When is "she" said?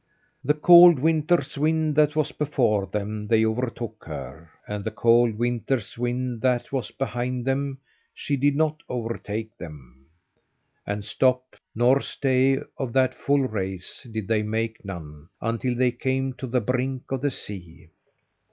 8.11-8.35